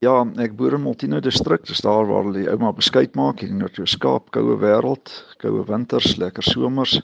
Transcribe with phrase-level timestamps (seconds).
[0.00, 3.50] Ja, ek boer in Montino distrik, dis daar waar hulle die ouma beskuit maak hier
[3.52, 5.10] in Noord-Kaap, koue wêreld,
[5.42, 6.94] koue winters, lekker somers.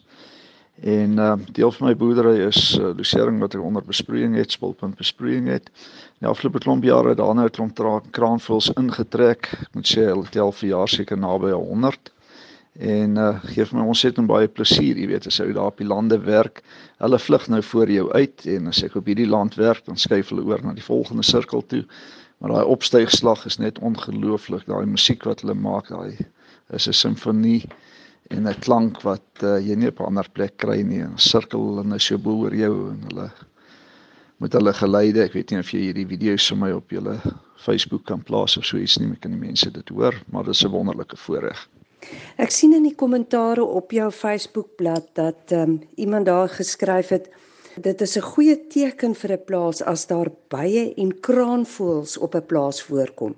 [0.80, 4.96] En uh deel van my boerdery is uh, losering wat ek onder besproeiing het, spulpunt
[4.96, 5.69] besproeiing het.
[6.17, 7.85] In die afgelope klomp jare het daar nou 'n klomp
[8.17, 9.53] kraanvoëls ingetrek.
[9.69, 12.13] Ek moet sê hulle tel vir jaar seker naby 100
[12.81, 15.93] en uh gee vir my ontsettend baie plesier, jy weet, as jy daar op die
[15.93, 16.65] lande werk.
[16.97, 20.33] Hulle vlug nou voor jou uit en as ek op hierdie land werk, dan skuif
[20.33, 21.85] hulle oor na die volgende sirkel toe
[22.39, 24.66] Maar daai opstygslag is net ongelooflik.
[24.66, 26.17] Daai musiek wat hulle maak, daai
[26.76, 27.64] is 'n simfonie
[28.31, 31.03] en 'n klank wat uh, jy nie op 'n ander plek kry nie.
[31.03, 33.31] 'n Sirkel en is so bo oor jou en hulle
[34.39, 35.25] met hulle geleide.
[35.25, 37.20] Ek weet nie of jy hierdie video's vir my op julle
[37.56, 39.12] Facebook kan plaas of so iets nie.
[39.12, 41.69] Ek kan die mense dit hoor, maar dit is 'n wonderlike voorreg.
[42.37, 47.31] Ek sien in die kommentare op jou Facebookblad dat um, iemand daar geskryf het
[47.77, 52.47] Dit is 'n goeie teken vir 'n plaas as daar bye en kraanvoëls op 'n
[52.47, 53.34] plaas voorkom.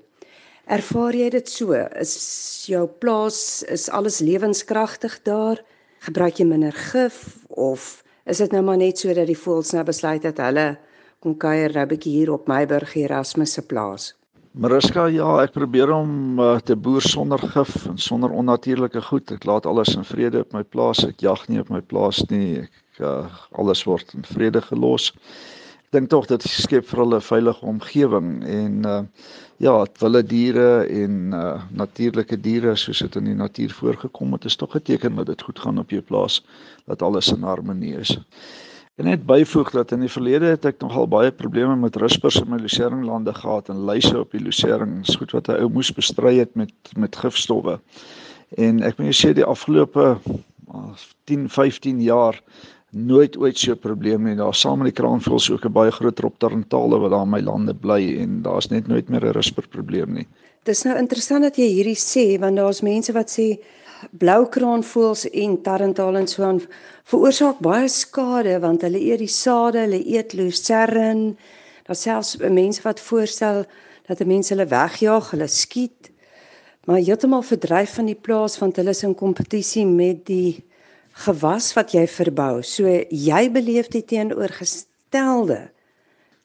[0.66, 1.72] Ervaar jy dit so?
[1.74, 5.58] Is jou plaas is alles lewenskragtig daar?
[5.98, 9.84] Gebruik jy minder gif of is dit nou maar net so dat die voëls nou
[9.84, 10.78] besluit het hulle
[11.18, 14.14] kom kuier nou bietjie hier op Meiburg Erasmus se plaas?
[14.52, 19.32] Mariska, ja, ek probeer om uh, te boer sonder gif en sonder onnatuurlike goed.
[19.32, 21.04] Ek laat alles in vrede op my plaas.
[21.04, 22.58] Ek jag nie op my plaas nie.
[22.62, 22.70] Ek
[23.00, 25.12] uh, alles word in vrede gelos.
[25.88, 29.02] Ek dink tog dit skep vir hulle 'n veilige omgewing en uh,
[29.58, 34.56] ja, wilde diere en uh, natuurlike diere soos dit in die natuur voorgekom het, is
[34.56, 36.44] tog 'n teken dat dit goed gaan op jou plaas,
[36.86, 38.18] dat alles in harmonie is.
[38.98, 42.48] En net byvoeg dat in die verlede het ek nogal baie probleme met rispers in
[42.50, 45.04] my loseringslande gehad en luise op die losering.
[45.06, 47.78] Dis goed wat 'n ou moes bestry het met met gifstowwe.
[48.56, 50.18] En ek moet sê die afgelope
[51.24, 52.42] 10, 15 jaar
[52.90, 54.36] nooit ooit so 'n probleem nie.
[54.36, 57.74] Daar saam met die kraanvoëls ook 'n baie groter optarntale wat daar in my lande
[57.74, 60.26] bly en daar's net nooit meer 'n risper probleem nie.
[60.64, 63.58] Dis nou interessant dat jy hierdie sê want daar's mense wat sê
[64.18, 66.60] blou kraanvoëls en tarntale en so aan
[67.04, 71.36] veroorsaak baie skade want hulle eet die sade, hulle eet lucerne.
[71.86, 73.64] Daar's selfs mense wat voorstel
[74.06, 76.10] dat mense hulle wegjaag, hulle skiet.
[76.84, 80.67] Maar heeltemal verdryf van die plaas want hulle is in kompetisie met die
[81.24, 82.62] gewas wat jy verbou.
[82.62, 85.68] So jy beleef dit teenoorgestelde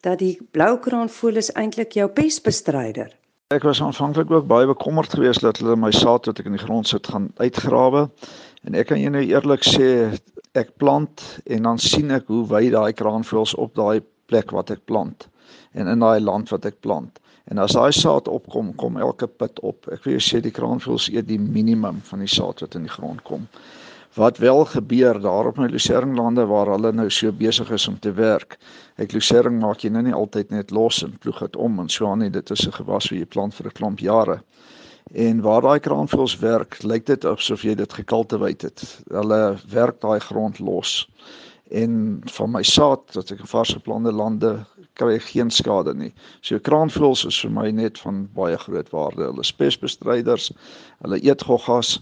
[0.04, 3.12] dat die bloukraanvoël is eintlik jou pestbestryder.
[3.54, 6.64] Ek was aanvanklik ook baie bekommerd geweest dat hulle my saad wat ek in die
[6.64, 8.08] grond sit gaan uitgrawe.
[8.66, 9.90] En ek kan jou nou eerlik sê,
[10.58, 14.02] ek plant en dan sien ek hoe wy daai kraanvoëls op daai
[14.32, 15.28] plek wat ek plant
[15.74, 17.20] en in daai land wat ek plant.
[17.52, 19.88] En as daai saad opkom, kom elke pit op.
[19.92, 22.94] Ek wil jou sê die kraanvoëls eet die minimum van die saad wat in die
[22.94, 23.48] grond kom
[24.14, 28.14] wat wel gebeur daar op my loseringslande waar hulle nou so besig is om te
[28.14, 28.58] werk.
[29.02, 32.10] Ek losering maak jy nou nie altyd net los en ploeg dit om en so
[32.10, 32.30] aan nie.
[32.30, 34.42] Dit is 'n gewas wat jy plant vir 'n klomp jare.
[35.12, 39.04] En waar daai kraanvoëls werk, lyk dit asof jy dit gekultiveer het.
[39.12, 41.10] Hulle werk daai grond los.
[41.72, 46.14] En van my saad wat ek in vars geplande lande kry geen skade nie.
[46.42, 49.24] So kraanvoëls is vir my net van baie groot waarde.
[49.24, 50.52] Hulle is pestbestryders.
[51.02, 52.00] Hulle eet goggas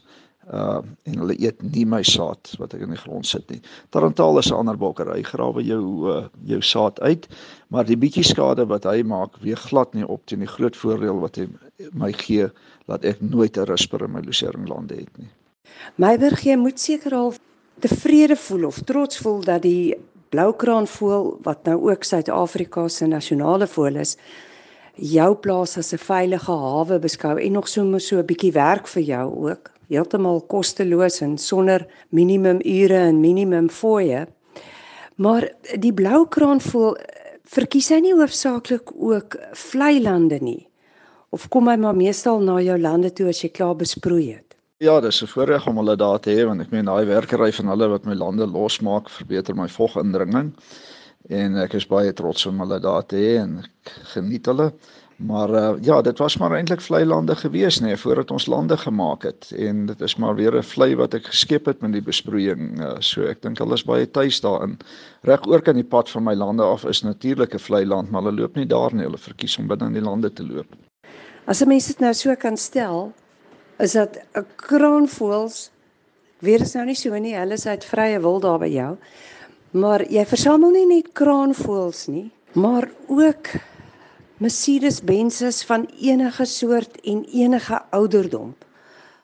[0.49, 3.61] uh en hulle eet nie my saad wat ek in die grond sit nie.
[3.93, 5.13] Tarantaal is 'n ander bokker.
[5.13, 7.27] Hy grawe jou uh, jou saad uit,
[7.69, 11.19] maar die bietjie skade wat hy maak, weeg glad nie op teen die groot voordeel
[11.19, 11.47] wat hy
[11.93, 12.49] my gee
[12.87, 15.29] dat ek nooit 'n risper in my loseringslande het nie.
[15.95, 17.33] Meiburg jy moet seker al
[17.79, 19.95] tevrede voel of trots voel dat die
[20.29, 24.17] bloukraanvoël wat nou ook Suid-Afrika se nasionale voël is,
[24.95, 29.49] jou plaas as 'n veilige hawe beskou en nog so 'n bietjie werk vir jou
[29.49, 34.25] ook heeltemal kosteloos en sonder minimum ure en minimum fooie.
[35.21, 36.95] Maar die blou kraan voel
[37.51, 40.61] verkies hy nie hoofsaaklik ook vlei lande nie.
[41.31, 44.55] Of kom hy maar meestal na jou lande toe as jy klaar besproei het?
[44.81, 47.67] Ja, dis 'n voorreg om hulle daar te hê want ek meen daai werkery van
[47.67, 50.53] hulle wat my lande losmaak verbeter my vogindringing
[51.29, 54.71] en ek is baie trots om hulle daar te hê en ek geniet hulle.
[55.25, 58.77] Maar uh, ja, dit was maar eintlik vlei lande gewees nê nee, voordat ons lande
[58.77, 62.01] gemaak het en dit is maar weer 'n vlei wat ek geskep het met die
[62.01, 62.79] besproeiing.
[62.81, 64.77] Uh, so ek dink hulle is baie tuis daarin.
[65.21, 68.41] Reg oor kan die pad van my lande af is natuurlike vlei land, maar hulle
[68.41, 69.03] loop nie daar nie.
[69.03, 70.73] Hulle verkies om binne in die lande te loop.
[71.45, 73.13] As 'n mens dit nou so kan stel,
[73.77, 75.69] is dat 'n kraanvoëls
[76.39, 77.35] weer is nou nie so nie.
[77.35, 78.97] Hulle is uit vrye wil daar by jou.
[79.71, 83.47] Maar jy versamel nie net kraanvoëls nie, maar ook
[84.41, 88.55] Mercedes Benz's van enige soort en enige ouderdom.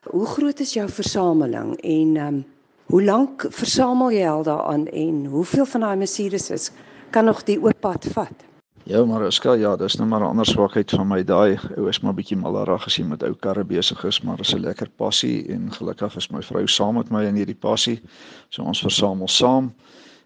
[0.03, 2.45] Hoe groot is jou versameling en ehm um,
[2.85, 6.69] hoe lank versamel jy al daaraan en hoeveel van daai Mercedes's
[7.09, 8.45] kan nog die oop pad vat?
[8.83, 11.23] Ja, maar Oska, ja, dis nou maar 'n ander swakheid van my.
[11.23, 14.53] Daai ou is maar bietjie malarig as hy met ou karre besig is, maar is
[14.53, 18.01] 'n lekker passie en gelukkig is my vrou saam met my in hierdie passie.
[18.49, 19.73] So ons versamel saam.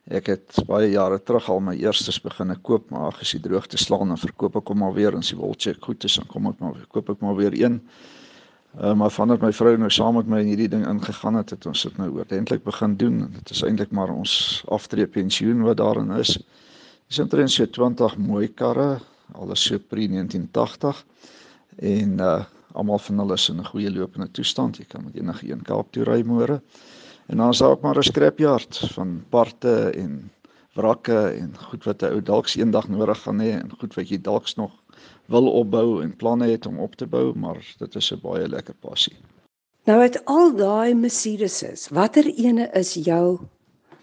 [0.09, 4.09] Ek het baie jare terug al my eerstes begine koop, maar as die droogte slaan
[4.09, 6.79] dan verkoop ek hom alweer en as die wolcheck goed is dan kom ek maar
[6.89, 7.81] koop ek maar weer een.
[8.79, 11.65] Uh, maar vandat my vrou nou saam met my in hierdie ding ingegaan het, het
[11.67, 13.25] ons dit nou oordentlik begin doen.
[13.35, 16.37] Dit is eintlik maar ons aftree pensioen wat daarin is.
[17.11, 19.01] Dis omtrent so 20 mooi karre,
[19.35, 21.05] alles so pre 1980
[21.77, 24.77] en uh almal van hulle is in 'n goeie lopende toestand.
[24.77, 26.61] Jy kan met enige een Kaap toe ry môre.
[27.27, 30.31] En dan is daar ook maar 'n scrapyard van parte en
[30.73, 34.21] wrakke en goed wat 'n ou dalk eendag nodig gaan hê en goed wat jy
[34.21, 34.71] dalk nog
[35.25, 38.73] wil opbou en planne het om op te bou, maar dit is 'n baie lekker
[38.73, 39.17] passie.
[39.83, 43.39] Nou uit al daai Mercedes's, watter ene is jou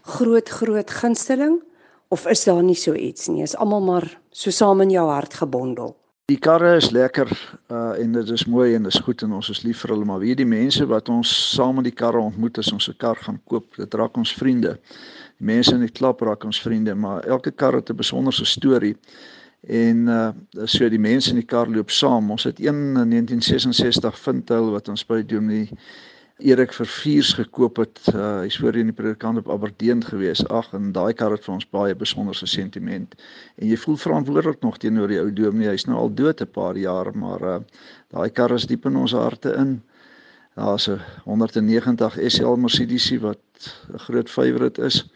[0.03, 1.63] groot groot gunsteling
[2.09, 3.43] of is daar nie so iets nie?
[3.43, 5.97] Is almal maar so saam in jou hart gebondel?
[6.29, 7.31] Die karre is lekker
[7.73, 10.09] uh en dit is mooi en dit is goed en ons is lief vir hulle
[10.11, 13.17] maar wie die mense wat ons saam met die karre ontmoet as ons 'n kar
[13.17, 14.75] gaan koop, dit raak ons vriende.
[15.39, 18.95] Die mense in die klap raak ons vriende, maar elke kar het 'n besonderse storie.
[19.65, 22.31] En uh so die mense in die kar loop saam.
[22.31, 25.73] Ons het een in 1966 Vintel wat ons by Dominee
[26.39, 28.01] Erik Verviers gekoop het.
[28.15, 30.45] Uh, hy's voor in die predikant op Aberdeen gewees.
[30.47, 33.17] Ag, en daai kar het vir ons baie besonderse sentiment.
[33.59, 35.73] En jy voel verantwoordelik nog teenoor die ou dominee.
[35.75, 37.59] Hy's nou al dood 'n paar jaar, maar uh
[38.15, 39.83] daai kar is diep in ons harte in.
[40.55, 43.43] Daar's 'n 190 SL Mercedes wat
[43.91, 45.11] 'n groot favourite is.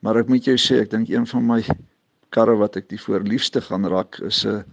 [0.00, 1.62] Maar ek moet jou sê, ek dink een van my
[2.30, 4.64] karre wat ek die voorliefste gaan raak is 'n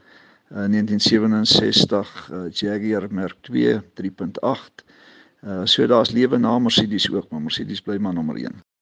[0.49, 4.87] 1967 uh, Jaguar Merc 2 3.8
[5.41, 8.63] Uh so daar's lewe na Mercedes ook, maar Mercedes bly maar nommer 1.